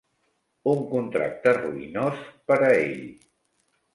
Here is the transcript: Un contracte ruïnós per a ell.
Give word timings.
Un 0.71 0.79
contracte 0.93 1.51
ruïnós 1.57 2.25
per 2.51 2.57
a 2.69 2.71
ell. 2.79 3.07